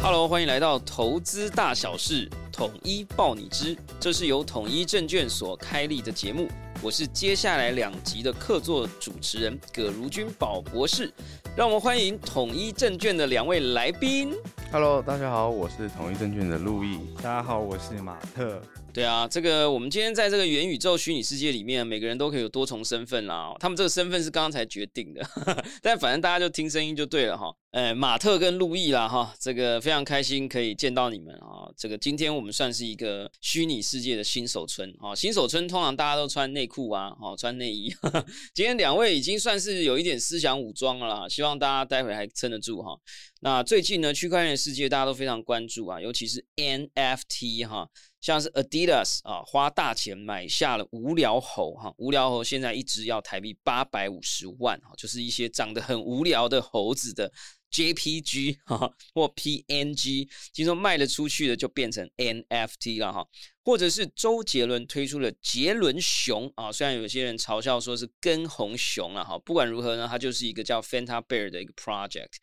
[0.00, 3.76] Hello，欢迎来到投资大小事，统一报你知。
[3.98, 6.46] 这是由统一证券所开立的节目，
[6.80, 11.12] 我是接下来两集的客座主持人葛如君宝博士。
[11.56, 14.32] 让我们欢迎统一证券的两位来宾。
[14.70, 17.00] Hello，大家好，我是统一证券的陆毅。
[17.16, 18.62] 大家好，我是马特。
[18.96, 23.54] 对啊，这个我们今天在这个元宇宙虚拟世界里面，每个人都可以有多重身份啦。
[23.60, 25.20] 他们这个身份是刚刚才决定的，
[25.82, 27.54] 但反正大家就听声音就对了哈。
[27.72, 31.68] 呃，马特跟路易啦哈，这个非常开心可以见到你们啊。
[31.76, 35.14] 这个今天我们算是一个虚拟世界的新手村啊。
[35.14, 37.94] 新手村通常大家都穿内裤啊，哦，穿内衣。
[38.54, 42.98] 今天两位已经算是有一点思想武装了啦，希望大家待会还撑得住哈。
[43.40, 47.86] 那最近呢，区块链世界大家都非常关注啊，尤其是 NFT 哈。
[48.20, 57.32] 像是 Adidas 啊，花大钱买下了无聊猴哈，无聊猴现在一只要台币八百五十万哈，就是一些长得很无聊的猴子的
[57.70, 63.26] JPG 哈或 PNG，听说卖得出去的就变成 NFT 了哈，
[63.62, 72.38] 或者是周杰伦推出了杰伦熊啊，虽然有些人嘲笑说是跟红熊了哈，不管如何呢，它就是一个叫 Fanta Bear 的一个 project。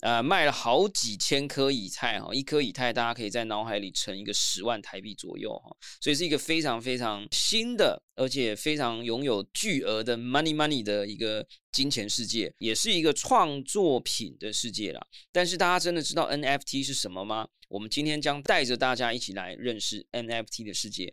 [0.00, 15.04] 呃，卖了好几千颗以太哈，一颗以太大家可以在脑海里乘一个十万台币左右哈，所以是一个非常非常新的，而且非常拥有巨额的 money money 的一个金钱世界，也是一个创作品的世界啦。
[15.32, 17.48] 但是大家真的知道 NFT 是什么吗？
[17.68, 21.12] 我们今天将带着大家一起来认识 NFT 的世界。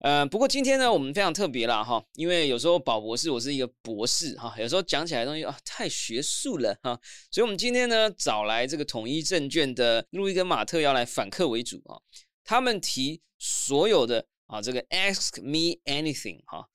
[0.00, 11.98] 呃，不过今天呢，我们非常特别啦哈，因为有时候宝博士我是一个博士哈，有时候讲起来东西啊太学术了哈，所以我们今天呢找来这个统一证券的路易跟马特要来反客为主啊，
[12.44, 16.68] 他们提所有的啊这个 ask me anything 哈，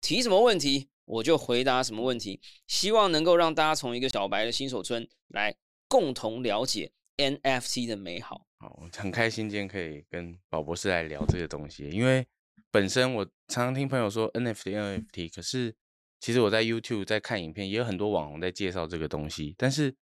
[0.00, 5.54] 提什么问题我就回答什么问题，希望能够让大家从一个小白的新手村来
[5.88, 8.46] 共同了解 NFT 的美好。
[8.58, 12.26] 好，很开心今天可以跟宝博士来聊这个东西，因为
[12.70, 15.74] 本身我常常听朋友说 NFT NFT，可是
[16.20, 19.94] 其实我在 YouTube 在看影片，也有很多网红在介绍这个东西，但是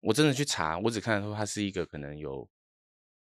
[0.00, 2.48] 我真的去查，我只看得出它是一个可能有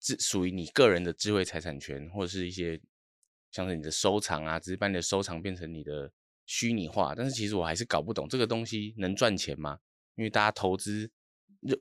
[0.00, 2.80] 智属于你个人的智慧财产权，或者是一些
[3.50, 6.12] 像是你的收藏啊，只是把你的收藏变成你的
[6.46, 9.78] 虚拟化，但是其实我还是搞不懂这个东西能赚钱吗？
[10.14, 11.10] 因为大家投资。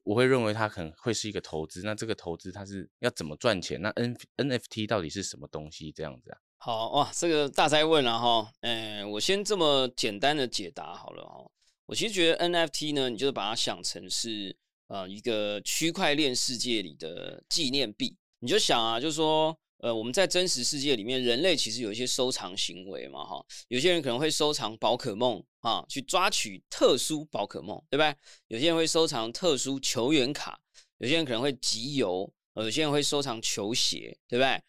[0.03, 3.81] 我会认为它可能会是一个投资，那这个投资它是要怎么赚钱？
[3.81, 5.91] 那 N NFT 到底是什么东西？
[5.91, 6.37] 这样子啊？
[6.63, 11.43] 好哇，这个大灾问了哈，嗯，我先这么简单的解答好了哈。
[11.87, 14.55] 我其实觉得 NFT 呢，你就是把它想成是
[14.85, 19.57] 呃一个区块链世界里的纪念币，你就想啊，就是说。
[19.79, 28.15] 呃，我们在真实世界里面，人类其实有一些收藏行为嘛，哈，有些人可能会收藏宝可梦啊，去抓取特殊宝可梦，对吧？
[28.49, 30.59] 有些人会收藏特殊球员卡，
[30.99, 34.61] 有些人可能会集邮，有些人会收藏球鞋，对不对？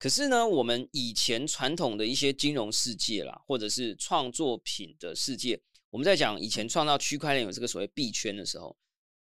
[0.00, 8.74] 可是呢，我们以前传统的一些金融世界啦，或者是创作品的世界，我们在讲以前创造区块链有这个所谓币圈的时候，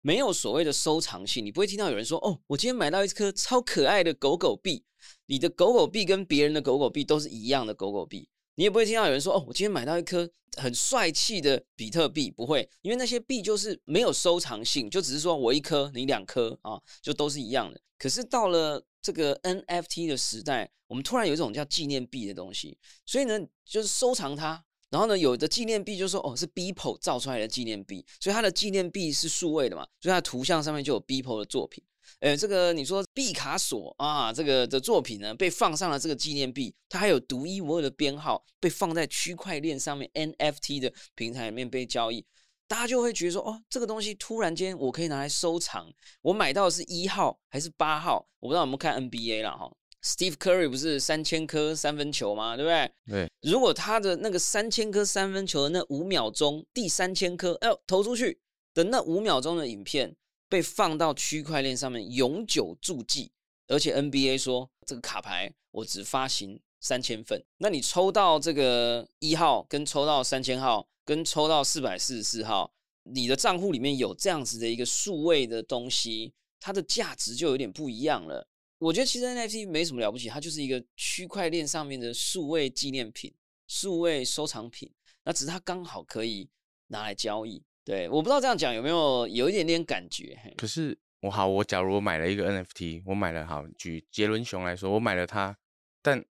[0.02, 4.84] 没有所谓的收藏性，你不会听到有人说，哦，我今天买到一颗超可爱的狗狗币。
[5.28, 17.80] 你的狗狗币跟别人的狗狗币都是一样的狗狗币，你也不会听到有人说哦，我今天买到一颗很帅气的比特币，不会，因为那些币就是没有收藏性，就只是说我一颗，你两颗啊，就都是一样的。
[17.98, 24.66] 可是到了这个 NFT 的时代，我们突然有一种叫纪念币的东西，所以呢，就是收藏它。
[24.90, 31.84] 然后呢，有的纪念币就说哦，是 Beeple 造出来的纪念币，所以它的纪念币是数位的嘛，所以它图像上面就有 Beeple 的作品。
[32.20, 42.26] 呃，这个你说毕卡索啊，这个的作品呢被放上了这个纪念币，它还有独一无二的编号，被放在区块链上面 NFT 的平台里面被交易，
[42.68, 48.28] 大家就会觉得说，哦，这个东西突然间我可以拿来收藏，我买到的是一号还是八号？
[48.40, 49.72] 我不知道有没有看 NBA 啦哈
[50.04, 52.56] ，Steve Curry 不是三千颗三分球吗？
[52.56, 52.92] 对不对？
[53.08, 58.40] 对，如果他的那个三千颗三分球的那五秒钟，第三千颗，哎呦投出去
[58.74, 60.16] 的那五秒钟的影片。
[60.48, 63.32] 被放到区块链上面永久注记，
[63.68, 72.74] 而且 NBA 说这个卡牌我只发行三千份，那你抽到这个一号，跟抽到三千号，跟抽到四百四十四号，
[73.04, 78.48] 你的账户里面有这样子的一个数位的东西，它的价值就有点不一样了。
[78.80, 83.34] 我觉得其实 NFT 没什么了不起，它就是一个区块链上面的数位纪念品、
[83.68, 84.92] 数位收藏品，
[85.24, 86.50] 那只是它刚好可以
[86.88, 87.64] 拿来交易。
[87.84, 90.38] 对，我不知道这样讲有没有有一点点感觉。
[90.58, 95.56] 可是我好，我假如我买了一个 NFT，我买了好，举杰伦熊来说，我买了它，
[96.02, 96.26] 但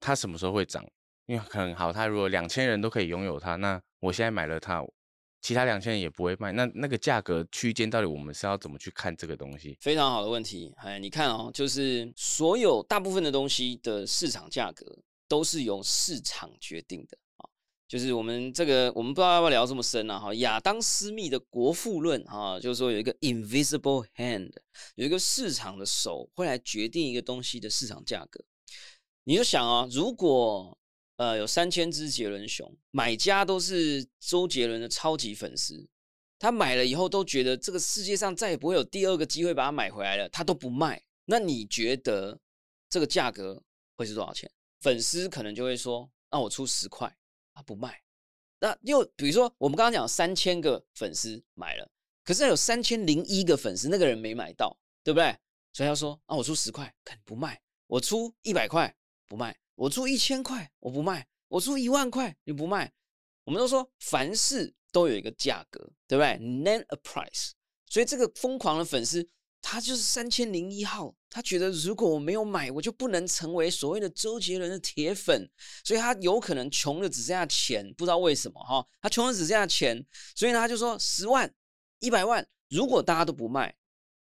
[0.00, 0.84] 它什么时候会涨？
[1.26, 4.84] 因为很好，它如果两千人都可以拥有它，那我现在买了它，
[5.42, 9.76] 其他两千人也不会卖，那那个价格区间到底我们是要怎么去看这个东西？
[9.80, 14.84] 非常好的问题，哎，你看哦，就是所有大部分的东西的市场价格
[15.28, 17.48] 都是由市场决定的啊。
[17.88, 20.18] 就是我们这个，我们不知道要不要聊这么深啊？
[20.18, 24.50] 哈，亚当斯密的《国富论》啊，就是说有一个 invisible hand，
[24.96, 28.44] 有一个市场的手会来决定一个东西的市场价格。
[29.22, 30.76] 你就想啊，如果
[31.16, 35.88] 呃有三千只杰伦熊，买家都是周杰伦的超级粉丝，
[36.38, 41.02] 他买了以后都觉得这个世界上再也不会有第二个机会把它买回来了，他都不卖。
[41.24, 42.38] 那你觉得
[42.88, 43.62] 这个价格
[43.96, 44.50] 会是多少钱？
[44.80, 47.14] 粉丝可能就会说：“那我出十块。”
[47.56, 48.02] 他不卖，
[48.60, 51.90] 那又比如说，我们刚刚讲三千个粉丝买了，
[52.22, 55.34] 可是有三千零一个粉丝，那个人没买到，对不对？
[55.72, 58.94] 所以他说啊，我出十块，看不卖；我出一百块，
[59.26, 62.92] 不卖；我出一千块，我不卖；我出一万块，你不卖。
[63.44, 65.78] 我们都说凡事都有一个价格，
[66.08, 67.52] 对不对？Name a price。
[67.86, 69.26] 所以这个疯狂的粉丝。
[69.68, 75.50] 他就是三千零一号，他觉得如果我没有买，我就不能成为所谓的周杰伦的铁粉，
[75.82, 80.06] 所以他有可能穷的只剩下钱，不知道为什么哈，他穷的只剩下钱，
[80.36, 81.52] 所以呢他就说十万、
[81.98, 83.74] 一百万，如果大家都不卖，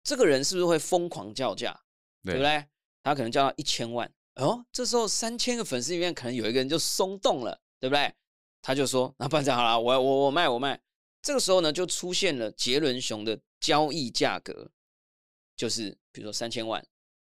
[0.04, 1.80] 这个人是不是会疯狂叫价？
[2.26, 2.66] 对不对？
[3.02, 8.14] 他可能叫到一千万，哦，这时候三千个粉丝里面可能有一个人就松动了，对不对？
[8.62, 10.80] 他就说那不然这样好了，我我我卖我卖，
[11.22, 14.72] 这个时候呢就出现了杰伦熊的交易价格。
[15.56, 16.86] 就是比如说三千万，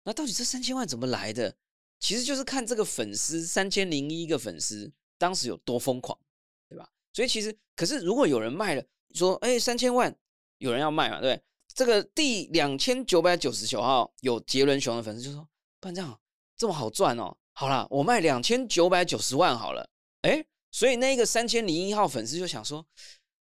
[0.04, 1.56] 那到底这三千万怎么来的？
[1.98, 6.18] 其实就是看这个粉丝三千零一个粉丝当时有多疯狂，
[6.68, 6.88] 对吧？
[7.12, 8.84] 所以其实，可是如果有人卖了，
[9.14, 10.14] 说哎三千万
[10.58, 11.42] 有人要卖嘛，对
[11.74, 15.48] 这个第两千九百九十九号有杰伦熊的粉丝就说：
[15.80, 16.20] 不然这样
[16.58, 19.88] 这么好赚哦，好了，我卖两千九百九十万好了。
[20.22, 22.84] 哎，所以那个三千零一号粉丝就想说。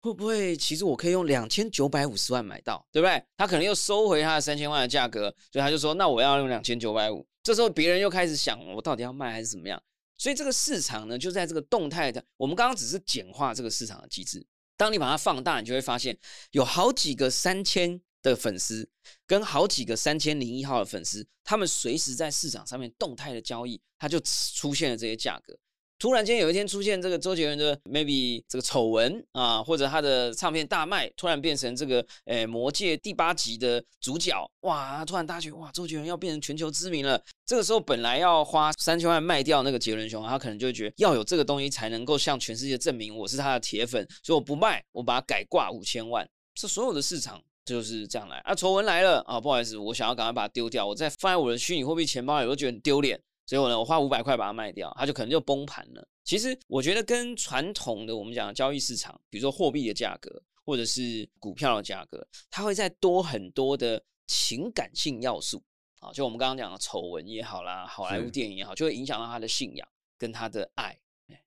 [0.02, 3.20] 会不会其实我可以用两千九百五十万买到，对不对？
[3.36, 9.82] 他可能又收回他的三千万的价格，所以他就说：“那我要用两千九百五。”这时候别人又开始想：我到底要卖还是怎么样？
[10.16, 12.24] 所以这个市场呢，就在这个动态的。
[12.38, 14.46] 我们刚刚只是简化这个市场的机制。
[14.78, 16.16] 当你把它放大，你就会发现
[16.52, 18.00] 有好几个三千
[18.30, 18.88] 的粉丝，
[19.28, 25.58] 跟好几个三千零一号的粉丝，他们随时在市场上面动态的交易，它就出现了这些价格。
[25.98, 35.06] 突然间有一天出现这个周杰伦的 maybe 这个丑闻啊，或者他的唱片大卖，突然变成这个诶魔界第八集的主角，哇！
[35.06, 37.24] 突然大家觉得哇，周杰伦要变成全球知名了。
[37.46, 46.30] 这个时候本来要花三千万卖掉那个杰伦熊，他可能就会觉得要有这个东西才能够向全世界证明我是他的铁粉，所以我不卖，我把它改挂五千万。
[46.54, 48.54] 这所有的市场就是这样来啊。
[48.56, 53.20] 丑闻来了啊，不好意思，我想要赶快把它丢掉，我再放在我的虚拟货币钱包里，我觉得很丢脸。
[53.48, 56.08] 所以我呢，我花五百块把它卖掉，它就可能就崩盘了。
[56.24, 65.62] 其实我觉得跟传统的我们讲的交易市场，比如说货币的价格或者是股票的价格，它会再多很多的情感性要素
[66.00, 66.12] 啊。
[66.12, 70.98] 就我们刚刚讲的丑闻也好啦，好莱坞电影也好，就会影响到他的信仰跟他的爱，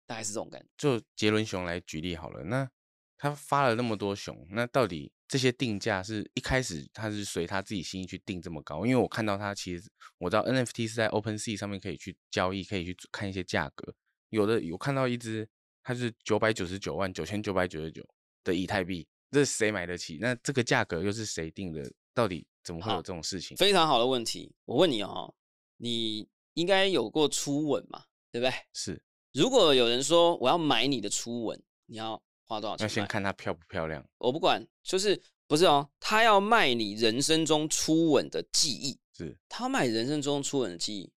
[0.07, 0.69] 大概是这种感觉。
[0.77, 2.71] 就杰伦熊来举例好了，那
[3.19, 5.13] 他发了那么多熊，那到底？
[5.29, 9.87] 这些定价是一开始他是随他自己心意去定这么高，因为我看到他其实
[10.17, 13.95] 我知道 NFT 是在 OpenSea 上面可以去交易，可以去看一些价格。
[14.31, 15.47] 有的有看到一只，
[15.83, 18.03] 它是九百九十九万九千九百九十九
[18.43, 20.17] 的以太币，这谁买得起？
[20.19, 21.93] 那这个价格又是谁定的？
[22.15, 23.55] 到底怎么会有这种事情？
[23.59, 25.35] 非常好的问题，我问你哦，
[25.77, 28.03] 你应该有过初吻嘛？
[28.33, 28.55] 对不对？
[28.73, 29.03] 是。
[29.35, 32.23] 如果有人说我要买你的初吻，你要？
[32.49, 32.85] 花多少钱？
[32.85, 34.05] 要先看它漂不漂亮。
[34.19, 35.89] 我不管，就是不是哦？
[36.01, 41.13] 他要卖你人生中初吻的记忆，是他卖人生中初吻的记忆，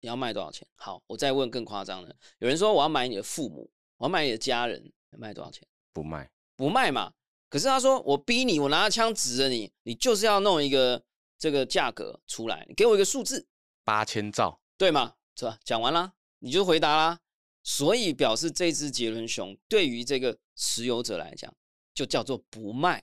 [0.00, 0.66] 你要卖多少钱？
[0.76, 5.66] 好，我再问更夸张的，有人说我要买你的父母，我要买你的家人，卖多少钱？
[5.92, 7.12] 不卖，不卖嘛。
[7.48, 11.02] 可是他说我逼你，我拿着枪指着你，你就是要弄一个
[11.38, 13.46] 这个价格出来，你给我一个数字，
[13.84, 15.14] 八千兆，对吗？
[15.36, 15.58] 是吧？
[15.64, 17.20] 讲完啦，你就回答啦。
[17.64, 21.52] 所以表示这只杰伦熊对于这个持有者来讲，
[21.94, 23.02] 就叫做不卖，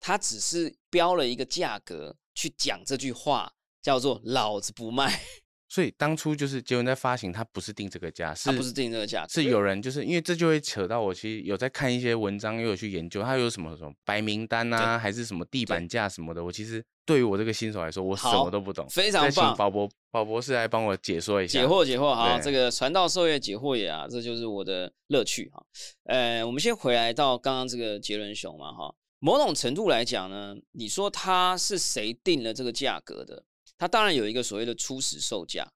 [0.00, 5.22] 他只是标了一个价格去讲这句话，叫做老子不卖。
[5.68, 16.42] 所以当初就是杰伦在发行，他不是定这个价，他不是定这个价，是有人就是因为这就会扯到我，其实有在看一些文章，又有去研究，他有什么什么白名单啊，还是什么地板价什么的。
[16.42, 18.88] 我其实对于我这个新手来说，我什么都不懂。
[18.88, 22.14] 非常棒，宝博宝博士来帮我解说一下，解惑解惑。
[22.14, 25.62] 好，这个传道授业解惑也啊，这就是我的乐趣哈。
[26.04, 33.44] 呃，我们先回来到刚刚这个杰伦熊嘛哈，某种程度来讲呢，你说他是谁定了这个价格的？
[33.78, 35.72] 它当然有一个所谓的初始售价。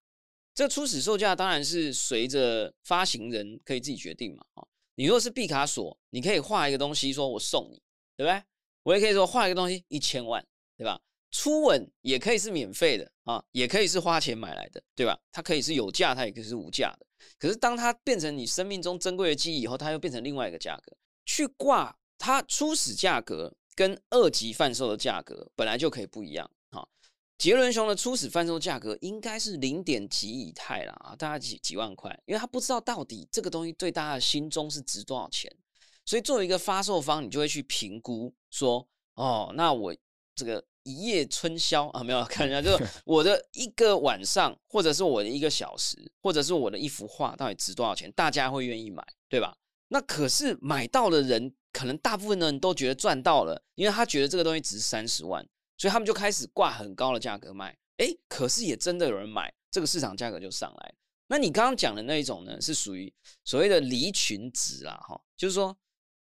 [0.53, 7.81] 这初始售价当然是随着发行人可以自己决定嘛，啊，你如果是毕卡索，你可以画一个东西，说我送你，
[8.15, 8.43] 对不对？
[8.83, 10.45] 我也可以说画一个东西一千万，
[10.77, 11.01] 对吧？
[11.31, 15.19] 初吻也可以是免费的啊，也可以是花钱买来的，对吧？
[15.31, 17.07] 它可以是有价，它也可以是无价的。
[17.39, 20.95] 可是当它变成你生命中珍贵的记忆以后，它又变成另外一个价格。
[21.25, 26.47] 去挂它初始价格跟二级贩售的价格本来就可以不一样。
[26.69, 26.87] 哈，
[27.37, 35.53] 杰伦熊的初始贩售价格应该是零点几以太啦，啊，大概几几万块，因为他不知道到底这个东西对大家的心中是值多少钱，
[36.05, 39.93] 所以作为一个发售方，你就会去评估说，哦，那我
[40.35, 49.57] 这个一夜春宵啊，没有看一下，就是 我的一个晚上，或者是我的一个小时，或者是我的一幅画，到底值多少钱，大家会愿意买，对吧？
[49.89, 55.45] 那可是买到的人，可能大部分的人都觉得赚到了，因为他觉得这个东西值三十万，
[55.83, 57.77] 所以他们就开始挂很高的价格卖。
[57.97, 60.93] 哎，可是也真的有人买，这个市场价格就上来。
[61.27, 63.13] 那你刚刚讲的那一种呢，是属于
[63.43, 65.77] 所谓的离群值啦，哈，就是说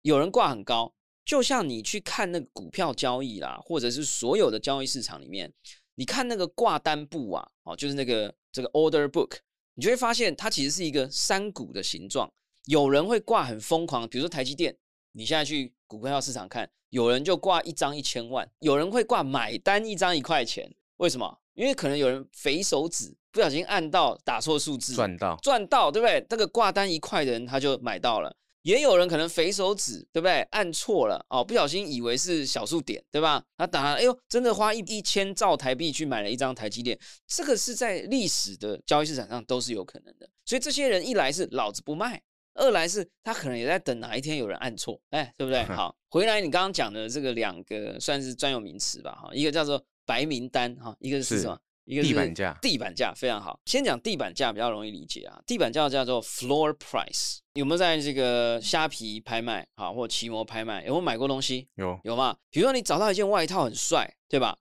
[0.03, 0.93] 有人挂很高，
[1.25, 5.51] 就像你去看那个股票交易啦，或者是所有的交易市场里面，
[5.95, 9.37] 你看那个挂单簿啊，哦，就是那个这个 order book，
[9.73, 12.31] 你就会发现它其实是一个山谷的形状。
[12.65, 14.77] 有人会挂很疯狂，比如说台积电，
[15.13, 21.39] 你现在去股票市场看，有人就挂一张一千万，有人会挂买单一张一块钱，为什么？
[21.53, 26.23] 因为可能有人肥手指不小心按到打错数字，赚到赚到，对不对？
[26.29, 30.41] 这个挂单一块的人他就买到了，也有人可能肥手指，对不对？
[30.51, 33.43] 按错了哦，不小心以为是小数点，对吧？
[33.57, 40.29] 他打，哎呦，真的花一一千兆台币去买了一张台积电，这个是在历史的交易市场上都是有可能的。
[40.45, 42.21] 所以这些人一来是老子不卖。
[42.57, 45.63] 二来是他可能也在等哪一天有人按错，哎，对不对？
[45.73, 51.57] 好，回来你刚刚讲的这个两个算是专有名词吧，哈，一个叫做白名单，哈，一个是什么？
[51.85, 52.57] 一个地板价。
[52.61, 55.41] 地板价非常好，先讲地板价比较容易理解啊。
[55.45, 61.69] 地板价叫做 floor price，有没有在这个虾皮拍卖，啊，或奇摩拍卖有没有买过东西？
[61.75, 62.35] 有，有吗？
[62.49, 64.57] 比如说你找到一件外套很帅，对吧？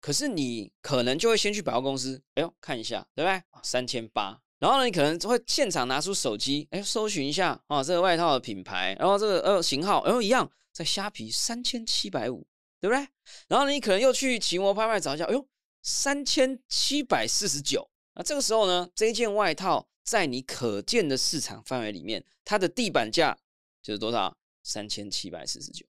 [0.00, 3.42] 可是你可能就会先去百货公司，哎呦看一下，对不对？
[3.62, 4.40] 三千八。
[4.60, 12.46] 然后呢，你可能会现场拿出手机，哎，搜寻一下啊，这个外套的品牌，然后这个呃型号，然后一样在虾皮三千七百五，
[12.78, 13.08] 对不对？
[13.48, 15.48] 然后你可能又去奇摩拍卖找一下，哎呦，
[15.82, 17.90] 三千七百四十九。
[18.14, 23.38] 那这个时候呢，这一件外套在你可见的市场范围里面，它的地板价
[23.82, 24.36] 就是多少？
[24.62, 25.86] 三千七百四十九。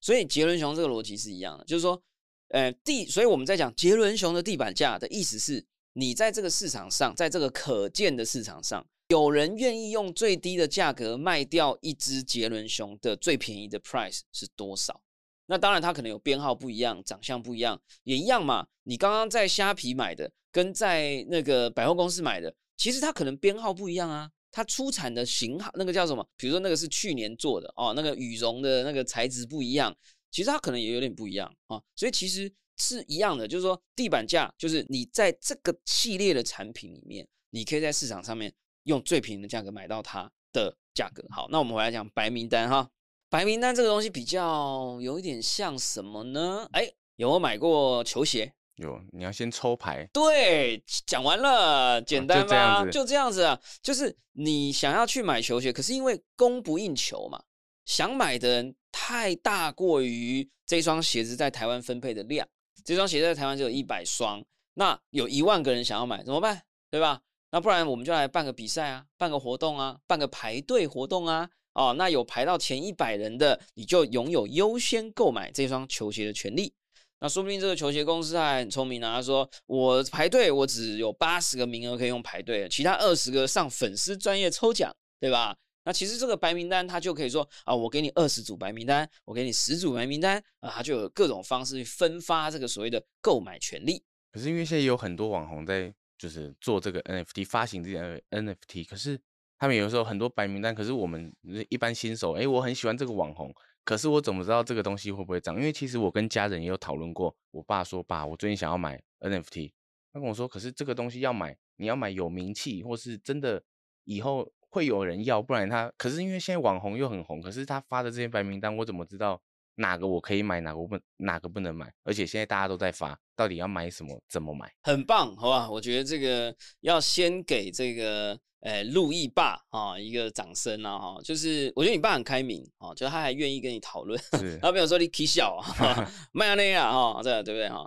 [0.00, 2.02] 所以杰伦熊这个逻辑是一样的，就是说，
[2.48, 5.64] 呃，地，所以我们在讲杰伦熊的地板价的意思是。
[5.94, 15.02] 你在这个市场上，在这个可见的市场上，有人愿意用最低的价格卖掉一只杰伦熊的最便宜的 price 是多少？
[15.46, 18.66] 那当然，它可能有编号不一样，长相不一样，也一样嘛。
[18.84, 24.30] 你刚刚在虾皮买的，跟在那个百货公司买的，其实它可能编号不一样啊。
[24.50, 26.26] 它出产的型号，那个叫什么？
[26.38, 29.94] 比如说那个是去年做的哦，那个羽绒的那个材质不一样，
[30.30, 31.82] 其实它可能也有点不一样啊。
[31.94, 32.50] 所以其实。
[32.76, 38.52] 是一样的，就是说地板价，就是你在这个系列的产品里面，你可以在市场上面
[38.84, 41.24] 用最便宜的价格买到它的价格。
[41.30, 42.88] 好，那我们回来讲白名单哈，
[43.28, 46.66] 白名单这个东西比较有一点像什么呢？
[46.72, 48.52] 哎，有没有买过球鞋？
[48.76, 50.08] 有，你要先抽牌。
[50.12, 52.84] 对，讲完了，简单吗？
[52.90, 57.42] 就这样子啊，就是你想要去买球鞋，可是因为供不应求嘛，
[57.84, 62.48] 想买的人太大过于这双鞋子在台湾分配的量。
[62.84, 64.42] 这双鞋在台湾只有一百双，
[64.74, 66.62] 那有一万个人想要买怎么办？
[66.90, 67.20] 对吧？
[67.50, 71.48] 那不然我们就来办个比赛啊，办个活动啊，办个排队活动啊。
[71.74, 76.72] 哦，那有排到前一百人的，你就拥有优先购买这双球鞋的权利。
[77.20, 85.56] 那说不定这个球鞋公司还很聪明啊，他说我排队，我只有八十个名额可以用排队，其他二十个上粉丝专业抽奖，对吧？
[85.84, 94.02] 那其实这个白名单，他就可以说啊，我给你二十组白名单，我给你十组白名单啊，他就有各种方式去分发这个所谓的购买权利。
[94.30, 99.20] 可是因为现在有很多网红在就是做这个 NFT 发行这些 NFT，可是
[99.58, 101.34] 他们有时候很多白名单，可是我们
[101.68, 103.52] 一般新手，哎，我很喜欢这个网红，
[103.84, 105.56] 可是我怎么知道这个东西会不会涨？
[105.56, 109.72] 因为其实我跟家人也有讨论过，我爸说爸，我最近想要买 NFT，
[110.12, 113.60] 他跟我说，可是这个东西要买，你要买有名气或是真的
[114.04, 114.48] 以后。
[114.72, 119.38] 会有人要，不然他可是因为现在网红又很红，可是他发的这些白名单，我怎么知道
[119.74, 121.92] 哪个我可以买，哪个不哪个不能买？
[122.04, 124.72] 而且现在大家都在发，到底要买什么，怎么买？
[124.82, 125.70] 很棒，好吧？
[125.70, 137.84] 我觉得这个要先给这个诶陆毅爸啊一个掌声啊哈，就是我觉得你爸很开明啊，就他还愿意跟你讨论，然后没有说你起笑啊，麦亚内亚哈，这对不对哈？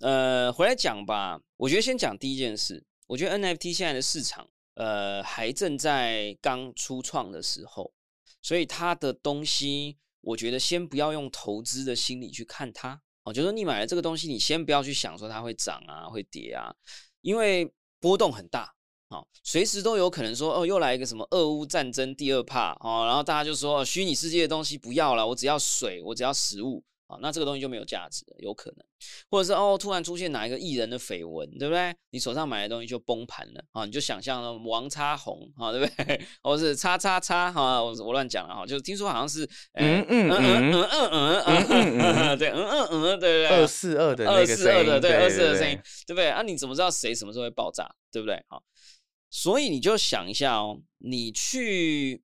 [0.00, 4.46] 呃，回来讲吧，我觉得先讲第一件事，我觉得 NFT 现在的市场。
[4.74, 7.92] 呃，还正在刚初创的时候，
[8.40, 16.74] 所以他的东西，我觉得先不要用投资的心理去看它哦，就说你买了这个东西，你先不要去想说它会涨啊，会跌啊，
[17.20, 18.74] 因为波动很大。
[19.12, 28.86] 好，随时都有可能说哦，又来一个什么俄乌战争第二怕哦，然后大家就说虚拟世界的东西不要了，我只要水，我只要食物好，那这个东西就没有价值了，有可能，
[29.28, 31.92] 或者是哦，突然出现哪一个艺人的绯闻，对不对？
[32.10, 33.84] 你手上买的东西就崩盘了啊！
[33.84, 36.20] 你就想象了王叉红，啊，对不对？
[36.42, 45.76] 或者是叉叉叉，哈，我我乱讲了哈，就是听说好像是嗯嗯嗯嗯嗯嗯嗯，对，嗯嗯嗯，对对对，二四二的二四二的对二四的声音，
[46.06, 46.30] 对不对？
[46.30, 48.40] 那你怎么知道谁什么时候会爆炸，对不对？
[48.46, 48.62] 好，
[49.30, 52.22] 所以你就想一下哦，你去，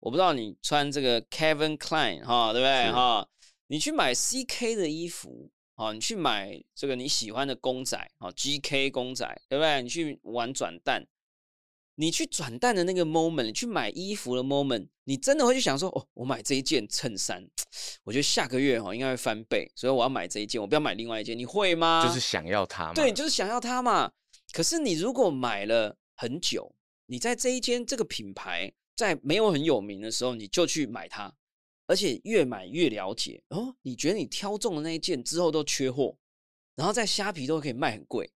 [0.00, 2.90] 我不知道你穿这个 Kevin Klein 哈，对不对？
[2.90, 3.28] 哈。
[3.68, 9.82] 你去买 CK 的衣服，啊，你去买这个你喜欢的公仔，啊，GK 公仔，对不对？
[9.82, 11.06] 你去玩转蛋，
[11.96, 17.44] 你去转蛋的那个 moment，你去买衣服的 moment，你真的会去想说，哦，我买这一件衬衫，
[18.04, 22.06] 我觉得下个月哈应该会翻倍，所以我要买这一件，我不要买另外一件，你会吗？
[22.06, 24.12] 就是想要它嘛，对，就是想要它嘛。
[24.52, 26.74] 可是你如果买了，很久，
[27.06, 31.34] 你在这一间这个品牌在没有很有名的时候，你就去买它，
[31.86, 33.74] 而且越买越了解哦。
[33.82, 36.16] 你觉得你挑中的那一件之后都缺货，
[36.74, 38.30] 然后在虾皮都可以卖很贵。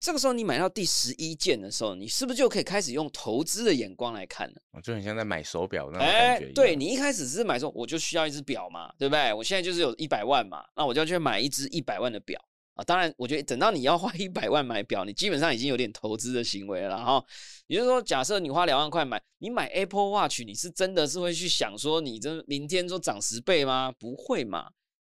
[0.00, 4.80] 这个时候你买到第十一件的时候，你是不是就可以开始用投资的眼光来看了？
[4.82, 6.52] 就很像在买手表那种感觉。
[6.52, 9.32] 对你一开始只是买说我就需要一只表嘛，对不对？
[9.32, 12.38] 我现在就是有一百万嘛，那我就要去买一只一百万的表。
[12.74, 17.24] 啊，当然，我觉得等到你要花一百万买表，你基本上已经有点投资的行为了哈。
[17.68, 23.92] 也就是说，假设你花两万块买，你买 Apple Watch，你是真的是会去想说，你这明天说涨十倍吗？
[23.92, 24.72] 不会嘛。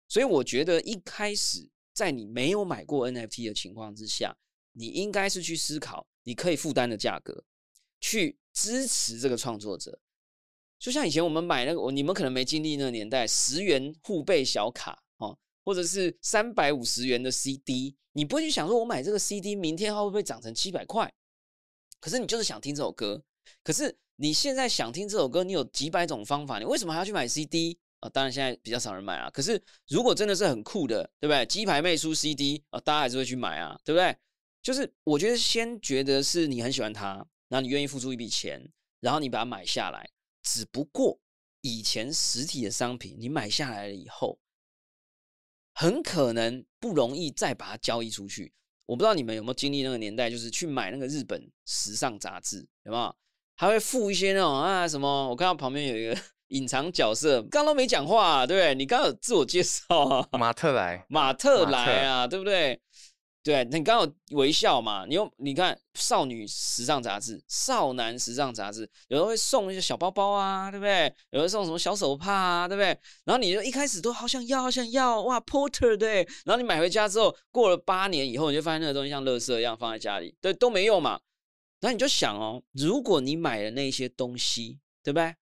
[0.08, 4.34] 所以我觉得一开始在你没有买过 NFT 的情况之下，
[4.72, 7.44] 你应该是去思考你可以负担的价格，
[8.00, 10.00] 去支持这个创作者。
[10.78, 15.02] 就像以前我们买那个，我你们可能没经历那个年代，十元互背小卡。
[15.70, 21.08] 或者是三百五十元的 CD，你不会去想说，我买这个 CD 明天它会不会涨成七百块？
[22.00, 23.22] 可是你就是想听这首歌。
[23.62, 28.08] 可是你现在想听这首歌，你有几百种方法，你为什么还要去买 CD 啊？
[28.08, 29.30] 当然现在比较少人买啊。
[29.30, 31.46] 可是如果真的是很酷的，对不对？
[31.46, 34.16] 鸡排妹出 CD 啊，大家还是会去买啊，对不对？
[34.60, 38.60] 就是我觉得先觉得是你很喜欢它，然后你愿意付出一笔钱，
[38.98, 40.10] 然后你把它买下来。
[40.42, 41.20] 只不过
[41.60, 44.36] 以前实体的商品你买下来了以后。
[45.80, 48.52] 很可能不容易再把它交易出去。
[48.84, 53.16] 我不知道你们有没有经历那个年代，就是去买那个日本时尚杂志，有没有？
[53.56, 55.30] 还会附一些那种啊什么？
[55.30, 56.14] 我看到旁边有一个
[56.48, 58.74] 隐藏角色，刚都没讲话，对不对？
[58.74, 62.78] 你刚有自我介绍啊，马特来，马特来啊，对不对？
[63.42, 65.06] 对，你刚好微笑嘛？
[65.08, 71.10] 你又你看少女时尚杂志、少男时尚杂志，有人会送一些小包包啊，对不对？
[71.30, 72.88] 有人送什么小手帕啊，对不对？
[73.24, 76.16] 然后你就一开始都好想要，好想要，哇，Porter 对。
[76.44, 81.18] 然后你买回家之后，过了八年以后，你就发现那个东西像垃圾一样放在家里，对，都没用嘛。
[81.80, 85.34] 然后你就想哦，如果你买的那些东西，对不对？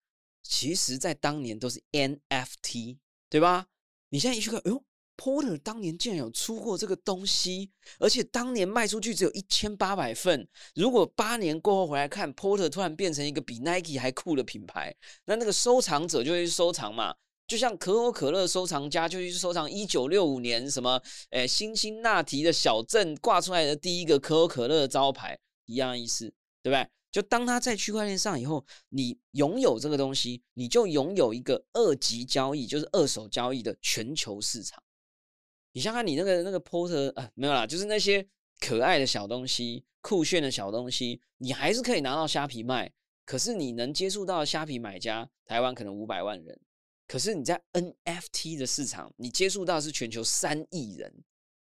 [0.45, 3.67] 其实在当年都是 NFT，对吧？
[4.11, 4.85] 你现在一去看，哎呦。
[5.19, 10.49] Porter 当年竟然有出过这个东西，而且当年卖出去只有一千八百份。
[10.77, 17.15] 如果八年过后回来看，Porter 突然变成一个比 Nike 还酷的品牌，那那个收藏者就会去收藏嘛。
[17.49, 26.87] 就像可口可乐收藏家就去收藏一九六五年什么，诶，辛辛那提的小镇挂出来的第一个可口可乐的招牌一样意思，对不对？
[27.11, 34.81] 就当它在区块链上以后，你拥有这个东西，你就拥有一个二级交易，就是二手交易的全球市场。
[35.79, 38.27] 你想想，你那个那个 porter 啊，没有啦，就是那些
[38.59, 42.93] 可爱的小东西、酷炫的小东西，你还是可以拿到虾皮卖。
[43.25, 46.61] 可是你能接触到虾皮买家，台湾可能五百万人。
[47.07, 51.23] 可是你在 NFT 的市场，你接触到是全球三亿人，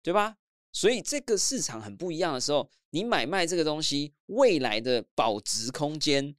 [0.03, 0.39] 对吧？
[0.73, 6.35] 所以这个市场很不一样的时候，你买卖这个东西未来的保值空间，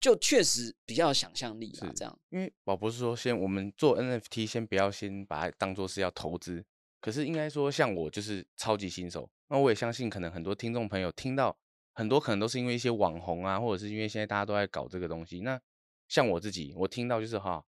[0.00, 1.92] 就确实比较有想象力啊。
[1.94, 6.64] 这样，因为宝博士说，先我们做 NFT，先不要先把它当做是要投资。
[7.06, 11.56] 可是应该说，像我就是超级新手，那我也相信，可能很多听众朋友听到
[11.94, 15.38] 很多，可能都是因为一些网红啊，或者是因为现在大家都在搞这个东西。
[15.42, 15.56] 那
[16.08, 17.62] 像我自己，我听到就是哈，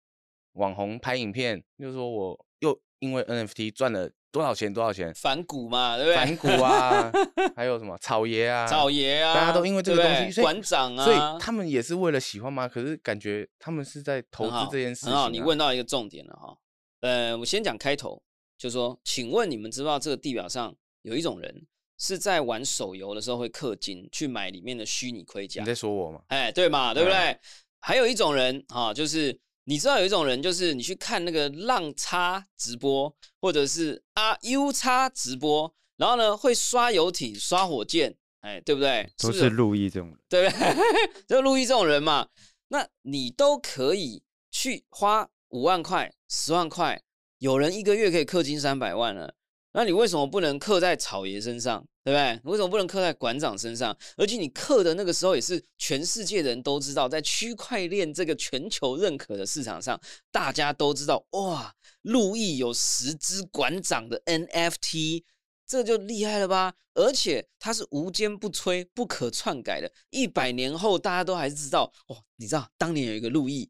[0.53, 6.15] 网红拍影片，就是说我又因为 NFT 赚了多少钱，多少钱，反骨嘛，对不对？
[6.15, 7.11] 反骨啊，
[7.57, 12.69] 还有什么草爷啊，草爷啊，大家都因为这个东西，馆长啊，所以他们也是为了喜欢吗？
[12.69, 15.09] 可是感觉他们是在投资这件事情。
[15.09, 16.57] 很好，你问到一个重点了哈。
[17.01, 18.23] 呃，我先讲开头。
[18.65, 21.67] 就说，请问你们知道这个地表上有一种人
[21.99, 25.61] 是在玩手游的时候会氪金去买里面的虚拟盔甲？
[25.61, 26.19] 你在说我吗？
[26.29, 27.39] 哎，对嘛，对不对？
[27.79, 39.07] 还有一种人啊，就是你知道有一种人，就是你去看那个浪叉直播，或者是啊 U 叉直播，然后呢会刷游艇、刷火箭，哎，对不对？
[39.19, 40.17] 都是路易这种人。
[40.27, 40.75] 对不对？
[41.29, 42.29] 就路易这种人嘛，
[42.69, 46.99] 那你都可以去花五万块、十万块，
[47.45, 49.31] 有人一个月可以氪金三百万了，
[49.73, 51.85] 那你为什么不能氪在草爷身上？
[52.03, 52.39] 对不对？
[52.51, 53.95] 为什么不能氪在馆长身上？
[54.17, 59.99] 而且你氪的那个时候也是全世界人都知道，在区块链这个全球认可的市场上，
[60.31, 65.23] 大家都知道哇，路易有十只馆长的 NFT，
[65.67, 66.73] 这就厉害了吧？
[66.95, 72.17] 而且它是无坚不摧、不可篡改的，一百年后大家都还是知道哦。
[72.37, 73.69] 你知道当年有一个路易哦，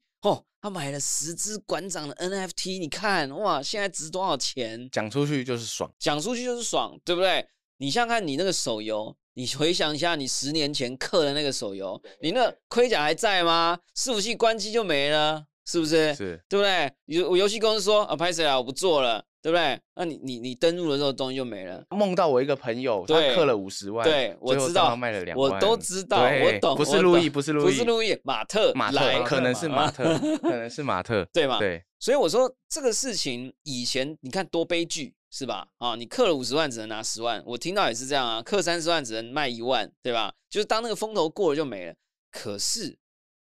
[0.65, 4.89] 他买了十只馆长的 NFT，你看哇，现在值多少钱？
[4.91, 5.88] 讲出去就是爽。
[5.99, 7.47] 讲出去就是爽，对不对？
[7.78, 13.78] 你想想看，你那个手游，你回想一下，你十年前氪的那个手游，你那盔甲还在吗？
[13.95, 16.15] 伺服器关机就没了，是不是？
[16.15, 16.91] 是对不对？
[17.06, 19.79] 游游戏公司说啊，拍谁啊，我不做了，对不对？
[19.93, 21.86] 那你你你登录的时候东西就没了。
[21.91, 31.60] 梦到我一个朋友，他对氪了五十万，对我知道卖了两万，我都知道，我懂，不是路易，不是路易，不是路易，马特马来特， 可能是马特，可能是马特，对吗？
[31.60, 35.67] 对，所以我说这个事情以前你看多悲剧是吧？
[35.77, 40.34] 啊，你刻了五十万只能拿十万，我听到也是这样啊，刻三十万只能卖一万，对吧？
[40.49, 41.93] 就是当那个风头过了就没了。
[42.31, 42.97] 可是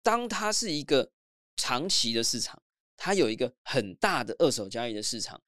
[0.03, 1.11] 当它是一个
[1.55, 2.61] 长期的市场，
[2.97, 5.39] 它有一个很大的二手交易的市场，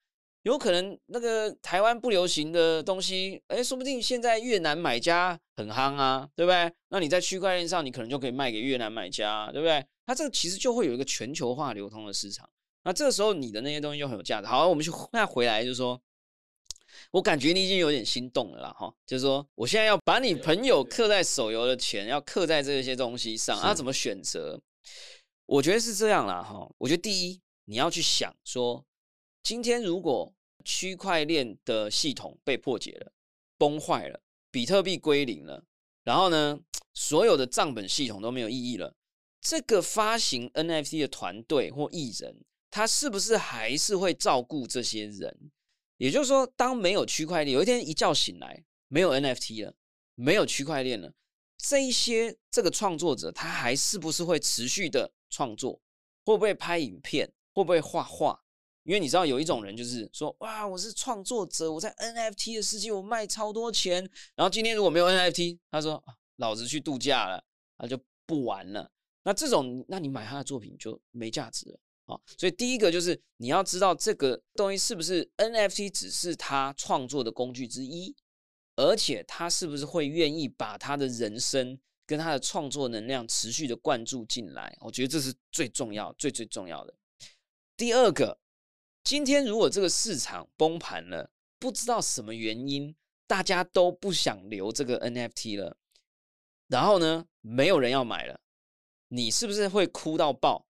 [0.43, 6.71] 有可能那个台湾不流行的东西，哎，说不定现在越南买家很夯啊，对不对？
[6.89, 9.85] 那你在区块链上，你可能就可以卖给越南买家，对不对？
[10.05, 12.49] 它这个其实就会有一个全球化流通的市场。
[12.83, 14.47] 那这个时候你的那些东西就很有价值。
[14.47, 16.01] 好，我们去那回来就是说，
[17.11, 24.59] 我感觉你已经有点心动了啦，哈，就是说我现在要把你朋友刻在手游的钱，要刻在这些东西上，要怎么选择？
[25.45, 26.67] 我觉得是这样啦，哈。
[26.77, 28.83] 我觉得第一，你要去想说，
[29.43, 33.11] 今天如果区块链的系统被破解了、
[33.57, 34.21] 崩坏了，
[34.51, 35.63] 比特币归零了，
[36.03, 36.59] 然后呢，
[36.93, 38.95] 所有的账本系统都没有意义了，
[39.41, 45.51] 这个发行 NFT 的团队或艺人，他是不是还是会照顾这些人？
[45.97, 49.75] 也就是说，当没有区块链，有一天一觉醒来，没有 NFT 了，
[50.15, 51.13] 没有区块链了，
[51.57, 55.81] 这一些这个创作者，他还是不是会持续的创作？
[56.23, 57.31] 会不会拍影片？
[57.53, 58.43] 会不会画画？
[58.89, 63.97] 因为你知道有一种人就是说，哇，我是创作者，我在 NFT 的世界我卖超多钱，
[64.33, 67.43] 然后今天如果没有 NFT，他说、啊老子去度假了，
[67.77, 68.89] 他就不玩了。
[69.23, 71.79] 那这种，那你买他的作品就没价值了。
[72.05, 78.15] 啊，所以第一个就是你要知道这个东西是不是 NFT 只是他创作的工具之一，
[78.75, 84.75] 而且他是不是会愿意把他的人生跟他的创作能量持续的灌注进来？
[84.79, 86.95] 我觉得这是最重要、最最重要的。
[87.77, 88.39] 第二个，
[89.09, 92.95] 今天如果这个市场崩盘了，不知道什么原因，
[93.25, 95.75] 大家都不想留这个 NFT 了，
[96.67, 98.39] 然后呢，没有人要买了，
[99.07, 100.67] 你是不是会哭到爆？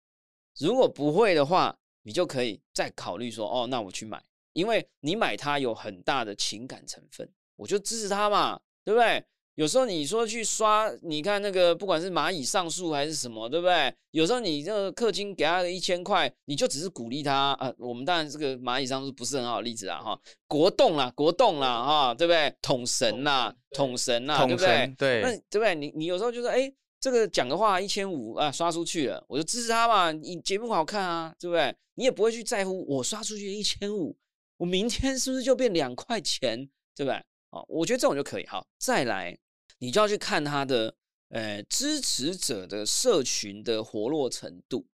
[0.60, 4.23] 如果不会的话，你就可以再考虑说，哦，那我去买，
[4.54, 9.26] 因为你买它有很大的情感成分，我就支持它嘛，对不对？
[9.57, 13.91] 有时候你说去刷，你看那个不管是蚂蚁上树还是什么，对不对？
[14.11, 17.73] 有时候你这个氪金给他一千块，你就只是鼓励他啊。
[17.79, 22.55] 我们当然这个蚂蚁上树不是很好的例子啊，哈，国栋啦，国栋啦，哈，对不对？
[22.61, 24.93] 统神啦，统神啦，对不对？
[24.95, 25.73] 对那对不对？
[25.73, 30.11] 你你有时候就说，哎，这个讲的话一千五啊，刷出去了，我就支持他嘛。
[30.11, 31.75] 你节目好看啊，对不对？
[31.95, 34.15] 你也不会去在乎我刷出去一千五，
[34.57, 37.19] 我明天是不是就变两块钱，对不对？
[37.49, 38.45] 好，我觉得这种就可以。
[38.45, 39.35] 好，再来，
[39.79, 40.95] 你就要去看他的
[41.29, 44.85] 呃支持者的社群的活络程度，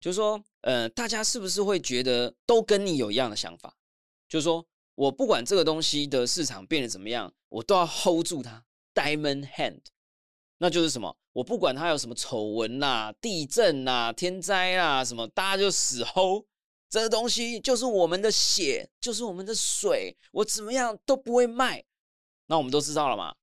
[0.00, 3.76] 就是说，呃，大家是不是会觉得都跟你有一样的想法？
[4.28, 9.80] 就是说我不管这个东西的市场变得怎么样，我都要 hold 住它，diamond hand。
[10.58, 11.16] 那就是什么？
[11.32, 16.44] 我不管它有什么丑闻啦、地震啦、天灾啦什么，大家就死 hold。
[16.90, 21.84] 这个东西就是我们的血，就是我们的水，我怎么样都不会卖。
[22.46, 23.34] 那我们都知道了嘛？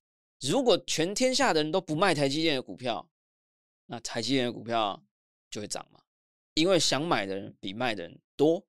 [0.50, 3.10] 如果全天下的人都不卖台积电的股票，
[3.88, 5.04] 那台积电的股票
[5.50, 6.00] 就会涨嘛？
[6.54, 8.66] 因为想买的人比卖的人多，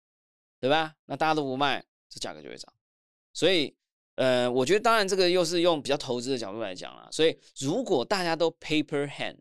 [0.61, 0.95] 对吧？
[1.07, 2.73] 那大家都不卖，这价格就会涨。
[3.33, 3.75] 所以，
[4.17, 7.09] 呃，我觉得当然这个又是用比较投资的角度来讲啦。
[7.13, 9.39] 所以，如果大家都 paper hand，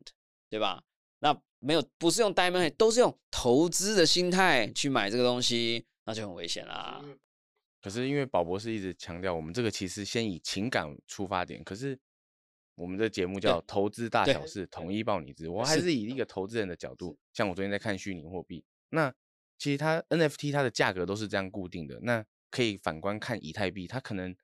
[0.50, 0.84] 对吧？
[1.19, 7.04] 那没有不是用 diamond hand，都是用投资的心态去买这个东西，那就很危险啦。
[7.82, 11.98] 可是因为宝博士一直强调，我们这个其实先以情感出发点，可是
[12.76, 15.50] 我们的节目叫投资大小事，统一报你知。
[15.50, 19.14] 我还是是以一个投资人的角度，像我昨天在看虚拟货币，那
[19.58, 22.00] 其实它 NFT 它的价格都是这样固定的。
[22.02, 24.36] 那可以反观看以太币，它可能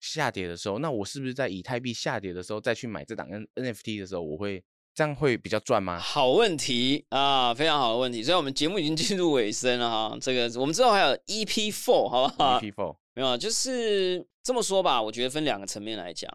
[0.00, 4.62] 下跌的时候，那我是不是在以太币下跌的时候再去买这档 N NFT 的时候，我会
[4.94, 5.98] 这样会比较赚吗？
[5.98, 8.22] 好问题啊，非常好的问题。
[8.22, 15.00] 所以我们节目已经进入尾声了哈，这个我们之后还有 EP Four 好不好？EP Four 没有，就是这么说吧。
[15.00, 16.30] 我觉得分两个层面来讲，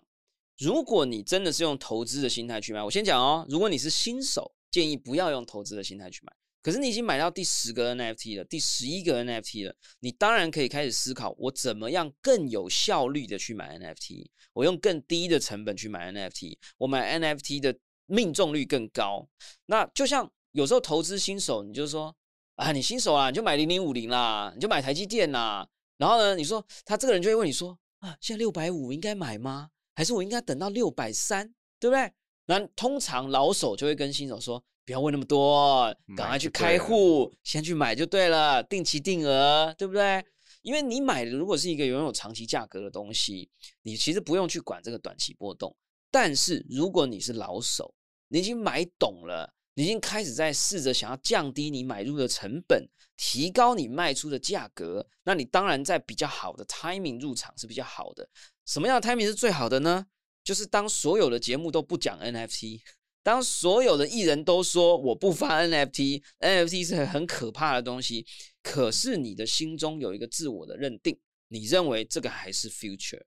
[0.60, 6.34] 如果你真的是用投资的心态去买，我先讲哦，如果你是新手，建议不要用投资的心态去买。
[6.62, 17.74] 可是你已经买到第十个 NFT 了，第十一个 NFT 了，你当然可以开始思考，我怎么样更有效率的去买 NFT，我用更低的成本去买 NFT，我买 NFT 的
[18.08, 19.30] 命中率更高。
[19.68, 22.14] 那就像有时候投资新手，你就说
[22.56, 25.66] 啊，你新手啊，你就买零零五零啦，你就买台积电啦。
[25.98, 29.70] 然后呢，你说他这个人就会问你说啊，现在六百五应该买吗？
[30.00, 32.10] 还是我应该等到六百三，对不对？
[32.46, 34.64] 那通常老手就会跟新手说。
[34.86, 40.24] 不要问那么多，赶快去开户，先去买就对了，定期定额，对不对？
[40.62, 43.50] 因为你买的如果是一个拥有长期价格的东西，
[43.82, 45.76] 你其实不用去管这个短期波动。
[46.10, 47.94] 但是如果你是老手，
[48.30, 58.30] 你已经买懂了，你已经开始在试着想要降低你买入的成本，提高你卖出的价格，那你当然在比较好的 timing 入场是比较好的。
[58.66, 60.06] 什么样的 timing 是最好的呢？
[60.44, 62.82] 就是当所有的节目都不讲 NFT。
[63.24, 68.26] 当所有的艺人都说我不发 NFT，NFT 是很可怕的东西，
[68.62, 73.22] 可是你的心中有一个自我的认定，你认为这个还是 future，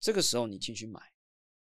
[0.00, 0.98] 这个时候你进去买，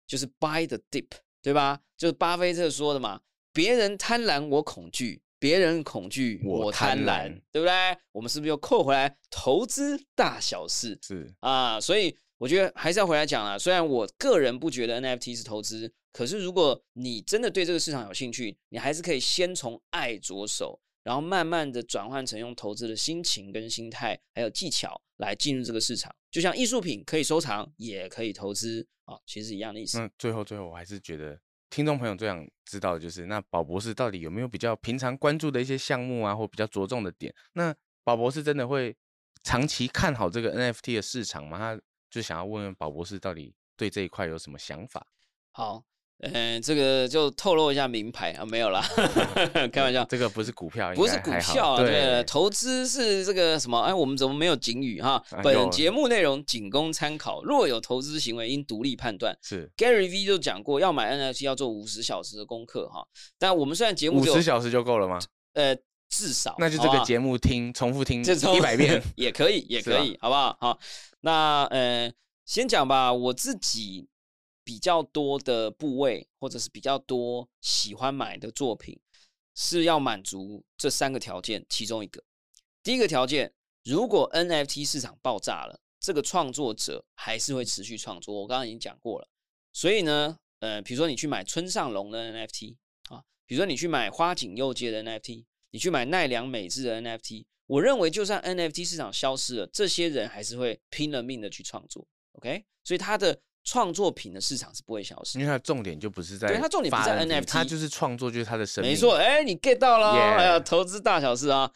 [0.08, 1.06] 就是 buy the dip，
[1.40, 1.80] 对吧？
[1.96, 3.20] 就是巴菲特说的嘛，
[3.54, 7.72] 别人贪婪我恐惧，别人恐惧我贪婪，对不对？
[8.12, 9.16] 我们是不是又扣回来？
[9.30, 13.58] 投资大小事是啊，所以我觉得还是要回来讲啊。
[13.58, 15.90] 虽然我个人不觉得 NFT 是投资。
[16.12, 26.14] 可是，如果你真的对这个市场有兴趣，你还是可以先从爱着手，然后慢慢的转换成用投资的心情跟心态，还有技巧来进入这个市场。
[26.30, 29.98] 就像艺术品可以收藏，也可以投资啊，其实一样的意思。
[29.98, 31.36] 那最后，最后，我还是觉得
[31.74, 37.34] 听众朋友最想知道的就是，那宝博士到底有没有比较平常关注的一些项目啊，或比较着重的点？
[37.54, 38.96] 那宝博士真的会
[39.42, 41.58] 长期看好这个 NFT 的市场吗？
[41.58, 45.04] 他就想要问问宝博士到底对这一块有什么想法？
[45.50, 45.82] 好。
[46.20, 48.82] 嗯，这个就透露一下名牌啊，没有啦，
[49.70, 50.04] 开玩笑。
[50.08, 53.78] 这个不是股票，不是股票啊，对，投资是这个什么？
[53.80, 55.22] 哎，我们怎么没有警语哈？
[55.42, 59.36] 本节目内容仅供参考，若有投资行为应独立判断。
[59.42, 63.06] 是 Gary V 就讲过，要买 NFT 要做五十小时的功课哈。
[63.38, 65.18] 但我们虽然节目五十小时就够了吗？
[65.52, 65.76] 呃，
[66.08, 70.56] 至少那就这个节目听重复听一百遍也可以，也可以，好不好？
[70.58, 70.78] 好，
[71.20, 72.10] 那呃，
[72.46, 74.08] 先讲吧，我自己。
[74.64, 78.98] 比较多的部位，或者是比较多喜欢买的作品，
[79.54, 82.24] 是要满足这三个条件其中一个。
[82.82, 83.52] 第一个条件，
[83.84, 88.40] 如果 NFT 市场爆炸了，这个创作者还是会持续创作。
[88.40, 89.28] 我刚刚已经讲过了。
[89.72, 92.76] 所以呢，呃，比如说你去买村上隆的 NFT
[93.10, 102.06] 啊，比如说你去买花井佑介的 NFT，你去买奈良美智的 NFT，我认为就算 NFT 市场消失了，这些人还是会拼了命的去创作。
[102.32, 103.38] OK，所以他的。
[103.64, 108.92] 创作品的市场是不会消失，因为它重点就不是在，对它重点不在 NFT，它就是创作，就是它的生命。
[108.92, 111.70] 没错，哎，你 get 到了，哎呀，投资大小事啊。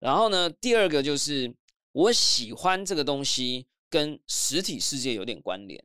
[0.00, 1.54] 然后呢，第二个就是
[1.92, 5.82] 我喜欢这个东西跟实体世界有点关联，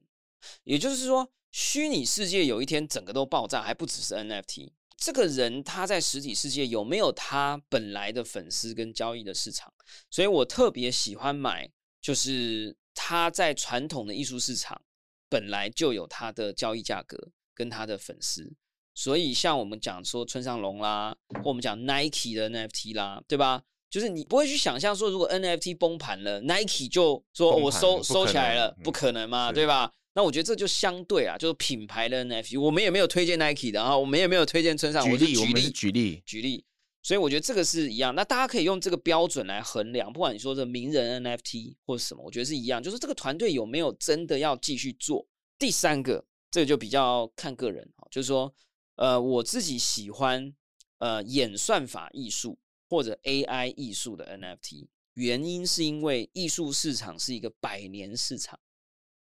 [0.63, 9.71] 也就是说，虚拟世界有一天整个都爆炸，还不只是 NFT，这个人他在实体世界有没有他本来的粉丝跟交易的市场？
[10.09, 11.69] 所以我特别喜欢买，
[12.01, 14.81] 就是他在传统的艺术市场。
[15.29, 18.53] 本来就有它的交易价格跟它的粉丝，
[18.93, 23.63] 所以像我们讲说村上隆啦，或我们讲 Nike 的 NFT 啦，对吧？
[23.89, 29.91] 就是你不会去想象说，如果 NFT 崩盘了，Nike 就说我收收起来了，不可能嘛，对吧？
[30.15, 36.65] 那我觉得这就相对啊，就是品牌的 NFT，我们也没有推荐 Nike 的啊，我们也没有推荐村上，举例，我们是举例，举例。
[37.05, 45.27] 所以我觉得这个是一样，那大家可以用这个标准来衡量，不管你说这名人 NFT 或者什么，我觉得是一样，就是这个团队有没有真的要继续做。
[45.59, 48.51] 第三个，这个就比较看个人哈，就是说，
[48.95, 50.51] 呃，我自己喜欢
[50.97, 52.57] 呃演算法艺术
[52.89, 58.59] 或者 AI 艺术的 NFT，原因是因为艺术市场是一个百年市场，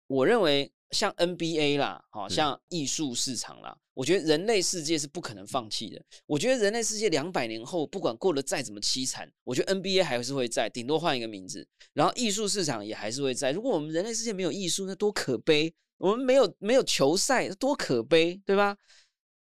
[0.05, 0.71] 我认为。
[0.91, 6.01] 像 NBA 啦，好像艺术市场啦，我觉得人类世界是不可能放弃的。
[6.25, 11.67] 我觉得人类世界两百年后，不管过得再怎么凄惨，我觉得 NBA 还是会在，顶多换一个名字。
[11.93, 13.51] 然后艺术市场也还是会在。
[13.51, 15.73] 如果我们人类世界没有艺术，那多可悲！
[15.97, 18.77] 我们没有没有球赛，多可悲，对吧？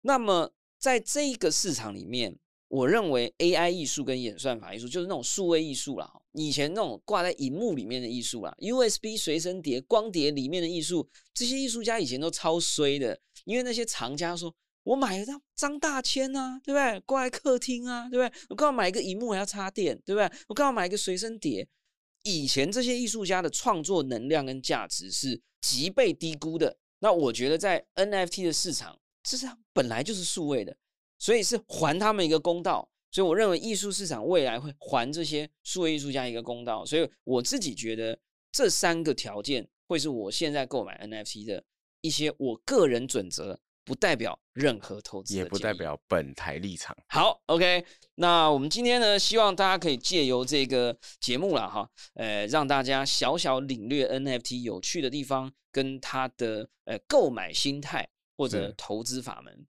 [0.01, 2.35] 那么在这一个市场里面，
[2.69, 13.19] 我认为 AI 艺术跟演算法艺术就是那种数位艺术啦，以前那种挂在荧幕里面的艺术啦，USB 随身碟、光碟里面的艺术，这些艺术家以前都超衰的，
[13.49, 16.99] 因为那些藏家说，我买了张张大千啊，对不对？
[16.99, 18.41] 挂在客厅啊，对不对？
[18.47, 20.31] 我刚好买一个荧幕还要插电，对不对？
[20.47, 21.67] 我刚好买一个随身碟。
[22.21, 26.77] 以前这些艺术家的创作能量跟价值是极被低估的。
[26.99, 30.77] 那我觉得在 NFT 的市场，这是本来就是数位的。
[31.17, 38.17] 所以是还他们一个公道，所以我认为艺术市场未来会还这些数位艺术家一个公道，所以我自己觉得
[38.51, 41.63] 这三个条件会是我现在购买 NFT 的
[42.01, 46.95] 一些我个人准则，不代表任何投资，也不代表本台立场。
[47.07, 47.83] 好，OK，
[48.15, 58.07] 那我们今天呢，希望大家可以借由这个节目了哈，呃，让大家小小领略 NFT 有趣的地方跟它的呃购买心态
[58.37, 59.65] 或者投资法门。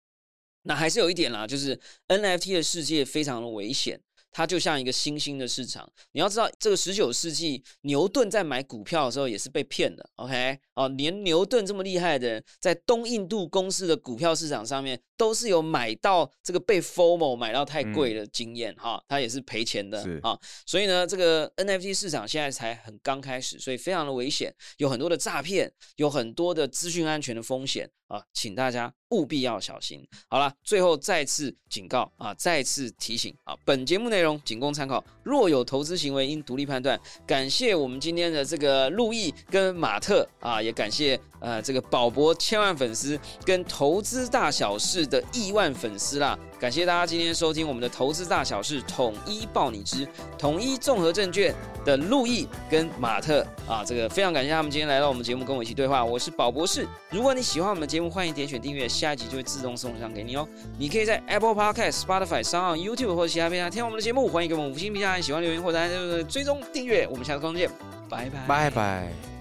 [0.64, 4.02] 那还是有一点啦，就是 NFT 的世界非常的危险。
[4.32, 10.08] 它就像一个新兴的市场，你要知道，这个十九世纪牛顿在买股票的时候也是被骗的。
[10.16, 20.38] OK，哦，连牛顿这么厉害的人，在东印度公司的股票市场上面都是有买到这个被 FOMO 买到太贵的经验哈，他也是赔钱的啊。
[20.66, 30.06] 所以呢，这个 NFT 市场现在才很刚开始，所以非常的危险，有很多的诈骗，有很多的资讯安全的风险啊，请大家务必要小心。
[30.30, 34.40] 好了，最后再次警告啊，再次提醒啊，本节目内容。
[34.44, 37.00] 仅供参考，若有投资行为应独立判断。
[37.26, 46.38] 感谢我们今天的这个路易跟马特啊，也感谢呃这个宝博千万粉丝跟投资大小事的亿万粉丝啦。
[46.60, 51.54] 感谢大家今天收听我们的投资大小事，统一报你知，统一综合证券
[51.86, 56.04] 的路易跟马特啊，这个非常感谢他们今天来到我们节目跟我一起对话。
[56.04, 60.48] 我是宝博士，如果你喜欢我们的节目，欢迎点选订阅，下一集就会自动送上给你哦。
[60.78, 67.08] 你可以在 Apple Podcast、Spotify、上 YouTube 或者其他平台听我们的节目，欢迎给我们五星评价，喜欢留言或者追踪订阅。
[67.12, 67.70] 我们下次空见，
[68.10, 69.37] 拜拜，拜拜。